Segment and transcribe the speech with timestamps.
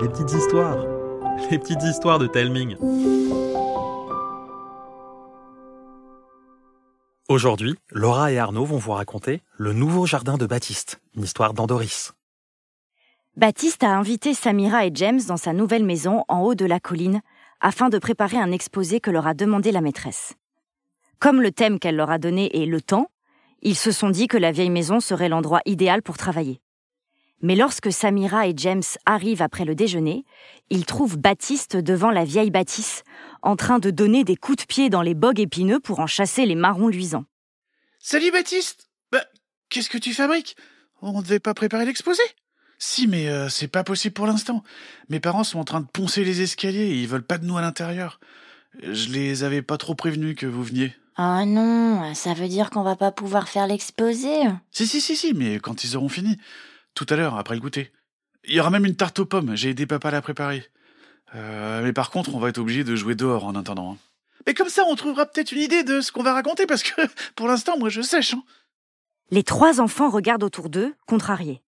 [0.00, 0.78] les petites histoires,
[1.50, 2.76] les petites histoires de Telming.
[7.28, 12.12] Aujourd'hui, Laura et Arnaud vont vous raconter Le nouveau jardin de Baptiste, une histoire d'Andoris.
[13.36, 17.20] Baptiste a invité Samira et James dans sa nouvelle maison en haut de la colline
[17.60, 20.34] afin de préparer un exposé que leur a demandé la maîtresse.
[21.18, 23.08] Comme le thème qu'elle leur a donné est le temps,
[23.60, 26.61] ils se sont dit que la vieille maison serait l'endroit idéal pour travailler.
[27.42, 30.24] Mais lorsque Samira et James arrivent après le déjeuner,
[30.70, 33.02] ils trouvent Baptiste devant la vieille bâtisse,
[33.42, 36.46] en train de donner des coups de pied dans les bogues épineux pour en chasser
[36.46, 37.24] les marrons luisants.
[37.98, 39.24] Salut Baptiste Bah,
[39.68, 40.56] qu'est-ce que tu fabriques?
[41.02, 42.22] On ne devait pas préparer l'exposé?
[42.78, 44.62] Si, mais euh, c'est pas possible pour l'instant.
[45.08, 47.58] Mes parents sont en train de poncer les escaliers et ils veulent pas de nous
[47.58, 48.20] à l'intérieur.
[48.82, 50.94] Je les avais pas trop prévenus que vous veniez.
[51.18, 54.30] Oh non, ça veut dire qu'on va pas pouvoir faire l'exposé.
[54.70, 56.38] Si, si, si, si, mais quand ils auront fini.
[56.94, 57.90] Tout à l'heure, après le goûter.
[58.44, 60.64] Il y aura même une tarte aux pommes, j'ai aidé papa à la préparer.
[61.34, 63.92] Euh, mais par contre, on va être obligé de jouer dehors en attendant.
[63.92, 63.98] hein.
[64.46, 67.00] Mais comme ça, on trouvera peut-être une idée de ce qu'on va raconter, parce que
[67.36, 68.34] pour l'instant, moi, je sèche.
[68.34, 68.42] Hein.
[69.30, 71.62] Les trois enfants regardent autour d'eux, contrariés.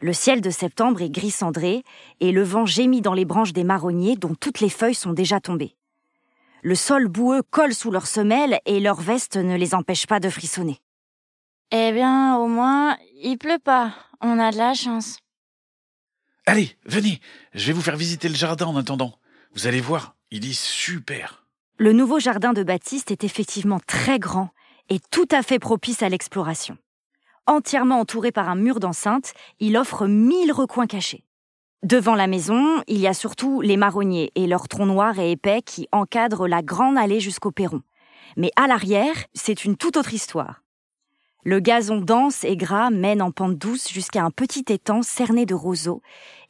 [0.00, 1.82] Le ciel de septembre est gris cendré
[2.20, 5.40] et le vent gémit dans les branches des marronniers dont toutes les feuilles sont déjà
[5.40, 5.74] tombées.
[6.62, 10.28] Le sol boueux colle sous leurs semelles et leurs vestes ne les empêchent pas de
[10.28, 10.80] frissonner.
[11.72, 13.92] Eh bien, au moins, il pleut pas.
[14.20, 15.18] On a de la chance.
[16.46, 17.20] Allez, venez,
[17.54, 19.18] je vais vous faire visiter le jardin en attendant.
[19.54, 21.44] Vous allez voir, il est super.
[21.76, 24.50] Le nouveau jardin de Baptiste est effectivement très grand
[24.88, 26.78] et tout à fait propice à l'exploration.
[27.46, 31.24] Entièrement entouré par un mur d'enceinte, il offre mille recoins cachés.
[31.82, 35.62] Devant la maison, il y a surtout les marronniers et leurs troncs noirs et épais
[35.62, 37.82] qui encadrent la grande allée jusqu'au perron.
[38.36, 40.62] Mais à l'arrière, c'est une toute autre histoire.
[41.46, 45.54] Le gazon dense et gras mène en pente douce jusqu'à un petit étang cerné de
[45.54, 46.02] roseaux,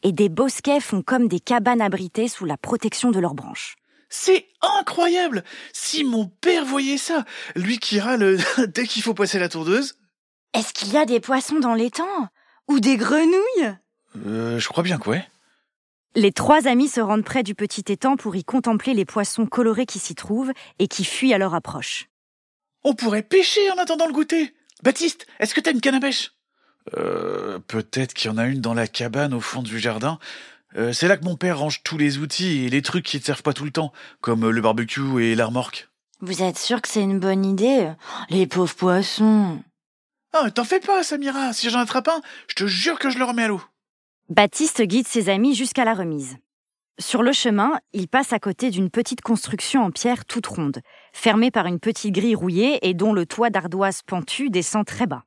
[0.03, 3.77] et des bosquets font comme des cabanes abritées sous la protection de leurs branches.
[4.09, 5.45] C'est incroyable
[5.75, 7.27] Si mon père voyait ça,
[7.57, 8.39] lui qui râle
[8.69, 9.99] dès qu'il faut passer la tourdeuse.
[10.55, 12.31] Est-ce qu'il y a des poissons dans l'étang?
[12.67, 13.77] Ou des grenouilles?
[14.25, 15.29] Euh, je crois bien que ouais.
[16.15, 19.85] Les trois amis se rendent près du petit étang pour y contempler les poissons colorés
[19.85, 22.09] qui s'y trouvent et qui fuient à leur approche.
[22.83, 24.56] On pourrait pêcher en attendant le goûter.
[24.83, 26.33] Baptiste, est-ce que t'as une canne à pêche?
[26.97, 30.19] Euh, peut-être qu'il y en a une dans la cabane au fond du jardin.
[30.77, 33.23] Euh, c'est là que mon père range tous les outils et les trucs qui ne
[33.23, 35.89] servent pas tout le temps, comme le barbecue et la remorque.
[36.21, 37.91] Vous êtes sûr que c'est une bonne idée?
[38.31, 39.63] Les pauvres poissons.
[40.33, 41.53] Ah, t'en fais pas, Samira.
[41.53, 43.63] Si j'en attrape un, je te jure que je le remets à l'eau.
[44.29, 46.37] Baptiste guide ses amis jusqu'à la remise.
[46.99, 50.81] Sur le chemin, il passe à côté d'une petite construction en pierre toute ronde,
[51.13, 55.25] fermée par une petite grille rouillée et dont le toit d'ardoise pentue descend très bas.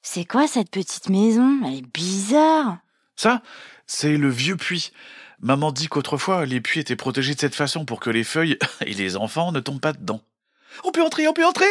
[0.00, 1.60] C'est quoi cette petite maison?
[1.66, 2.78] Elle est bizarre.
[3.14, 3.42] Ça,
[3.86, 4.90] c'est le vieux puits.
[5.40, 8.94] Maman dit qu'autrefois, les puits étaient protégés de cette façon pour que les feuilles et
[8.94, 10.22] les enfants ne tombent pas dedans.
[10.82, 11.66] On peut entrer, on peut entrer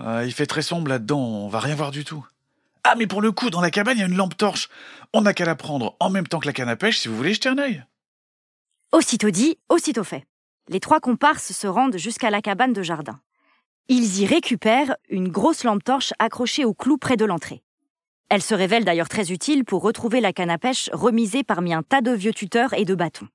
[0.00, 2.26] Ah, Il fait très sombre là-dedans, on va rien voir du tout.
[2.82, 4.68] Ah, mais pour le coup, dans la cabane, il y a une lampe torche.
[5.12, 7.16] On n'a qu'à la prendre en même temps que la canne à pêche si vous
[7.16, 7.84] voulez jeter un œil.
[8.92, 10.24] Aussitôt dit, aussitôt fait.
[10.68, 13.20] Les trois comparses se rendent jusqu'à la cabane de jardin.
[13.88, 17.62] Ils y récupèrent une grosse lampe torche accrochée au clou près de l'entrée.
[18.28, 21.84] Elle se révèle d'ailleurs très utile pour retrouver la canne à pêche remisée parmi un
[21.84, 23.28] tas de vieux tuteurs et de bâtons.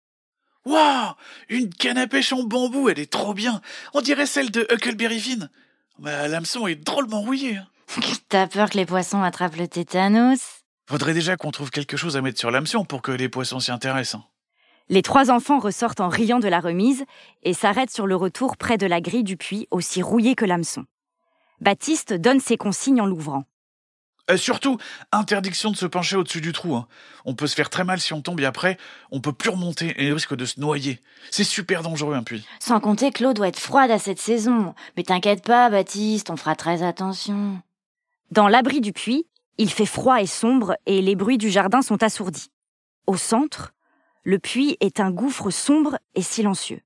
[0.66, 1.14] Waouh
[1.48, 3.62] Une canne à pêche en bambou, elle est trop bien.
[3.94, 5.50] On dirait celle de Huckleberry Finn.
[6.00, 7.58] Bah, l'hameçon est drôlement rouillé.
[7.58, 7.68] hein.
[8.30, 10.40] T'as peur que les poissons attrapent le tétanos?
[10.90, 13.72] Faudrait déjà qu'on trouve quelque chose à mettre sur l'hameçon pour que les poissons s'y
[13.72, 14.22] intéressent.
[14.92, 17.06] Les trois enfants ressortent en riant de la remise
[17.44, 20.84] et s'arrêtent sur le retour près de la grille du puits, aussi rouillée que l'hameçon.
[21.62, 23.46] Baptiste donne ses consignes en l'ouvrant.
[24.30, 24.78] Euh, surtout,
[25.14, 26.76] interdiction de se pencher au-dessus du trou.
[26.76, 26.88] hein.
[27.24, 28.78] On peut se faire très mal si on tombe et après,
[29.12, 31.00] on peut plus remonter et on risque de se noyer.
[31.32, 32.46] C'est super dangereux un puits.
[32.60, 34.76] Sans compter que l'eau doit être froide à cette saison.
[34.98, 37.62] Mais t'inquiète pas, Baptiste, on fera très attention.
[38.32, 39.26] Dans l'abri du puits,
[39.58, 42.52] il fait froid et sombre et les bruits du jardin sont assourdis.
[43.08, 43.72] Au centre,
[44.24, 46.82] le puits est un gouffre sombre et silencieux.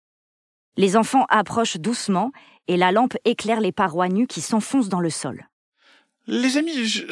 [0.78, 2.32] Les enfants approchent doucement
[2.68, 5.48] et la lampe éclaire les parois nues qui s'enfoncent dans le sol.
[6.28, 7.06] Les amis, je,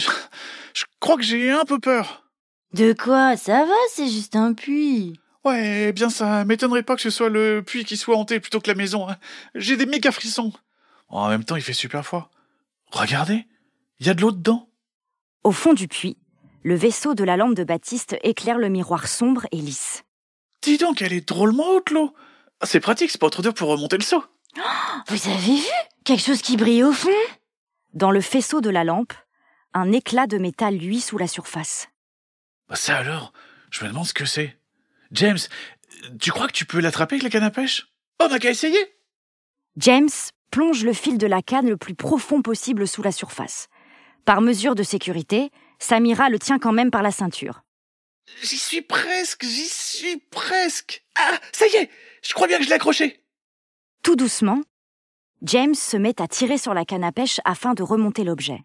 [0.73, 2.23] je crois que j'ai un peu peur.
[2.73, 3.37] De quoi?
[3.37, 5.19] Ça va, c'est juste un puits.
[5.45, 8.59] Ouais, eh bien ça m'étonnerait pas que ce soit le puits qui soit hanté plutôt
[8.59, 9.07] que la maison.
[9.09, 9.17] hein.
[9.55, 10.53] J'ai des méga frissons.
[11.09, 12.31] En même temps, il fait super froid.
[12.91, 13.45] Regardez,
[13.99, 14.69] il y a de l'eau dedans.
[15.43, 16.17] Au fond du puits,
[16.63, 20.03] le vaisseau de la lampe de Baptiste éclaire le miroir sombre et lisse.
[20.63, 22.15] Dis donc, elle est drôlement haute l'eau.
[22.63, 24.23] C'est pratique, c'est pas trop dur pour remonter le seau.
[25.07, 25.71] Vous avez vu?
[26.05, 27.09] Quelque chose qui brille au fond?
[27.93, 29.13] Dans le faisceau de la lampe,
[29.73, 31.89] un éclat de métal luit sous la surface.
[32.69, 33.33] Bah ça alors,
[33.71, 34.57] Je me demande ce que c'est.
[35.11, 35.39] James,
[36.19, 37.87] tu crois que tu peux l'attraper avec la canne à pêche?
[38.19, 38.79] On n'a qu'à essayer
[39.77, 40.09] James
[40.49, 43.67] plonge le fil de la canne le plus profond possible sous la surface.
[44.23, 47.63] Par mesure de sécurité, Samira le tient quand même par la ceinture.
[48.41, 51.03] J'y suis presque, j'y suis presque.
[51.15, 51.89] Ah, ça y est,
[52.23, 53.23] je crois bien que je l'ai accroché.
[54.01, 54.61] Tout doucement,
[55.41, 58.59] James se met à tirer sur la canne à pêche afin de remonter l'objet.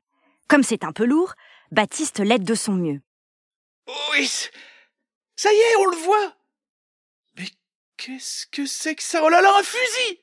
[0.48, 1.34] Comme c'est un peu lourd,
[1.70, 3.00] Baptiste l'aide de son mieux.
[4.12, 4.30] Oui,
[5.36, 6.34] ça y est, on le voit.
[7.36, 7.48] Mais
[7.96, 9.22] qu'est-ce que c'est que ça?
[9.24, 10.20] Oh là là, un fusil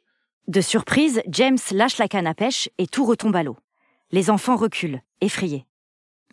[0.47, 3.57] De surprise, James lâche la canne à pêche et tout retombe à l'eau.
[4.11, 5.65] Les enfants reculent, effrayés.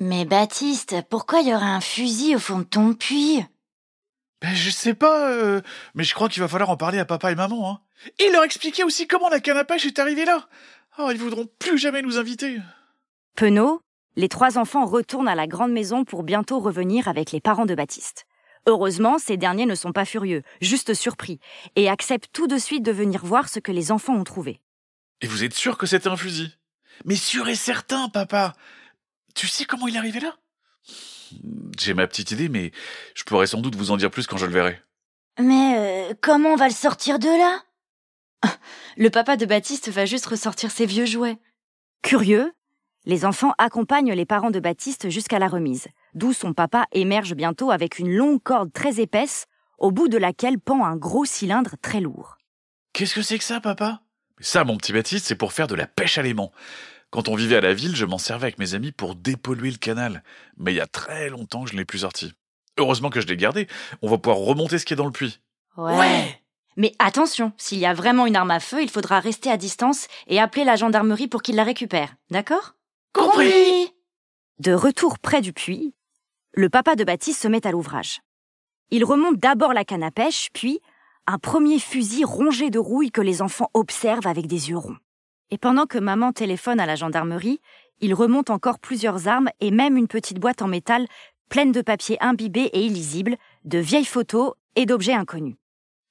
[0.01, 3.45] Mais Baptiste, pourquoi il y aurait un fusil au fond de ton puits?
[4.41, 5.61] Ben je sais pas, euh,
[5.95, 7.71] mais je crois qu'il va falloir en parler à papa et maman.
[7.71, 7.81] Hein.
[8.19, 10.49] Et leur expliquer aussi comment la canne à pêche est arrivée là.
[10.99, 12.59] Oh, ils voudront plus jamais nous inviter.
[13.37, 13.81] Penaud,
[14.17, 17.75] les trois enfants retournent à la grande maison pour bientôt revenir avec les parents de
[17.75, 18.27] Baptiste.
[18.67, 21.41] Heureusement, ces derniers ne sont pas furieux, juste surpris,
[21.77, 24.61] et acceptent tout de suite de venir voir ce que les enfants ont trouvé.
[25.21, 26.55] Et vous êtes sûr que c'était un fusil?
[27.05, 28.55] Mais sûr et certain, papa.
[29.35, 30.37] Tu sais comment il est arrivé là?
[31.79, 32.73] J'ai ma petite idée, mais
[33.15, 34.83] je pourrais sans doute vous en dire plus quand je le verrai.
[35.39, 37.63] Mais euh, comment on va le sortir de là?
[38.97, 41.39] Le papa de Baptiste va juste ressortir ses vieux jouets.
[42.03, 42.53] Curieux,
[43.07, 47.71] les enfants accompagnent les parents de Baptiste jusqu'à la remise, d'où son papa émerge bientôt
[47.71, 49.47] avec une longue corde très épaisse,
[49.79, 52.37] au bout de laquelle pend un gros cylindre très lourd.
[52.93, 54.03] Qu'est-ce que c'est que ça, papa?
[54.39, 56.53] Ça, mon petit Baptiste, c'est pour faire de la pêche à l'aimant.
[57.13, 59.77] Quand on vivait à la ville, je m'en servais avec mes amis pour dépolluer le
[59.77, 60.25] canal.
[60.57, 62.33] Mais il y a très longtemps que je ne l'ai plus sorti.
[62.79, 63.69] Heureusement que je l'ai gardé.
[64.01, 65.39] On va pouvoir remonter ce qui est dans le puits.
[65.77, 66.41] Ouais.
[66.79, 70.09] Mais attention, s'il y a vraiment une arme à feu, il faudra rester à distance
[70.27, 72.15] et appeler la gendarmerie pour qu'ils la récupèrent.
[72.31, 72.77] D'accord?
[73.13, 73.93] Compris
[74.59, 75.95] De retour près du puits,
[76.55, 78.21] le papa de Baptiste se met à l'ouvrage.
[78.91, 80.81] Il remonte d'abord la canne à pêche, puis
[81.27, 84.97] un premier fusil rongé de rouille que les enfants observent avec des yeux ronds.
[85.53, 87.61] Et pendant que maman téléphone à la gendarmerie,
[88.01, 91.07] il remonte encore plusieurs armes et même une petite boîte en métal
[91.51, 95.57] pleine de papiers imbibés et illisibles, de vieilles photos et d'objets inconnus.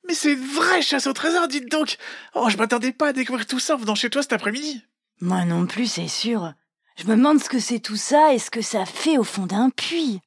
[0.08, 1.98] Mais c'est une vraie chasse au trésor, dites donc
[2.36, 4.84] Oh, je m'attendais pas à découvrir tout ça en venant chez toi cet après-midi
[5.22, 6.54] Moi non plus, c'est sûr.
[6.96, 9.48] Je me demande ce que c'est tout ça et ce que ça fait au fond
[9.48, 10.22] d'un puits.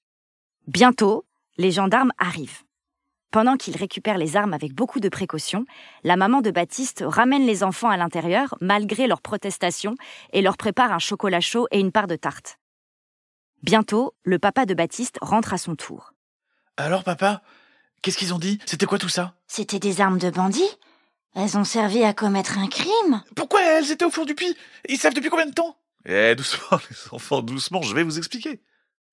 [0.67, 1.25] Bientôt,
[1.57, 2.64] les gendarmes arrivent.
[3.35, 5.67] Pendant qu'ils récupèrent les armes avec beaucoup de précautions,
[6.05, 9.97] la maman de Baptiste ramène les enfants à l'intérieur, malgré leurs protestations,
[10.33, 12.61] et leur prépare un chocolat chaud et une part de tarte.
[13.65, 16.13] Bientôt, le papa de Baptiste rentre à son tour.
[16.77, 17.43] Alors, papa
[18.03, 18.61] Qu'est-ce qu'ils ont dit?
[18.67, 19.35] C'était quoi tout ça?
[19.49, 20.79] C'était des armes de bandits
[21.35, 24.57] Elles ont servi à commettre un crime Pourquoi elles étaient au fond du puits?
[24.89, 25.77] Ils savent depuis combien de temps?
[26.07, 28.61] Eh, doucement, les enfants, doucement, je vais vous expliquer.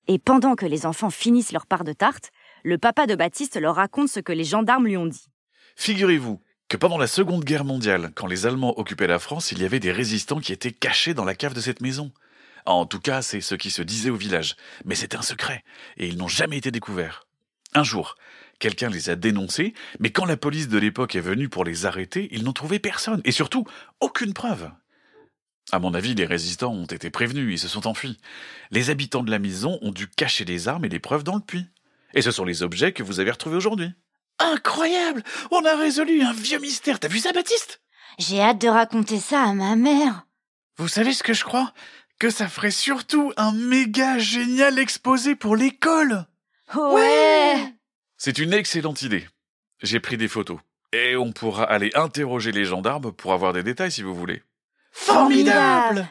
[0.08, 2.32] Et pendant que les enfants finissent leur part de tarte,
[2.64, 5.28] le papa de Baptiste leur raconte ce que les gendarmes lui ont dit.
[5.76, 9.66] Figurez-vous que pendant la Seconde Guerre mondiale, quand les Allemands occupaient la France, il y
[9.66, 12.12] avait des résistants qui étaient cachés dans la cave de cette maison.
[12.66, 14.56] En tout cas, c'est ce qui se disait au village.
[14.86, 15.64] Mais c'était un secret,
[15.98, 17.28] et ils n'ont jamais été découverts.
[17.74, 18.16] Un jour,
[18.60, 22.30] quelqu'un les a dénoncés, mais quand la police de l'époque est venue pour les arrêter,
[22.32, 23.66] ils n'ont trouvé personne, et surtout,
[24.00, 24.72] aucune preuve.
[25.72, 28.18] À mon avis, les résistants ont été prévenus, ils se sont enfuis.
[28.72, 31.42] Les habitants de la maison ont dû cacher les armes et les preuves dans le
[31.42, 31.68] puits.
[32.14, 33.92] Et ce sont les objets que vous avez retrouvés aujourd'hui.
[34.40, 37.00] Incroyable On a résolu un vieux mystère.
[37.00, 37.82] T'as vu ça, Baptiste?
[38.20, 40.26] J'ai hâte de raconter ça à ma mère.
[40.78, 41.74] Vous savez ce que je crois?
[42.20, 46.26] Que ça ferait surtout un méga génial exposé pour l'école.
[46.76, 47.74] Ouais
[48.18, 49.28] C'est une excellente idée.
[49.82, 50.60] J'ai pris des photos.
[50.94, 54.44] Et on pourra aller interroger les gendarmes pour avoir des détails si vous voulez.
[54.92, 56.08] Formidable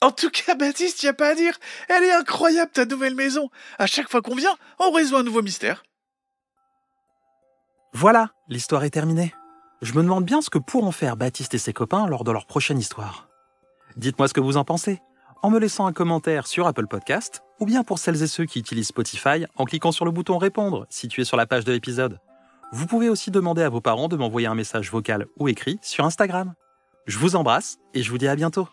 [0.00, 1.58] En tout cas, Baptiste, y a pas à dire.
[1.88, 3.48] Elle est incroyable, ta nouvelle maison.
[3.78, 5.82] À chaque fois qu'on vient, on résout un nouveau mystère.
[7.92, 9.34] Voilà, l'histoire est terminée.
[9.80, 12.46] Je me demande bien ce que pourront faire Baptiste et ses copains lors de leur
[12.46, 13.28] prochaine histoire.
[13.96, 15.00] Dites-moi ce que vous en pensez,
[15.42, 18.58] en me laissant un commentaire sur Apple Podcast, ou bien pour celles et ceux qui
[18.58, 22.18] utilisent Spotify, en cliquant sur le bouton répondre situé sur la page de l'épisode.
[22.72, 26.04] Vous pouvez aussi demander à vos parents de m'envoyer un message vocal ou écrit sur
[26.04, 26.54] Instagram.
[27.06, 28.68] Je vous embrasse et je vous dis à bientôt.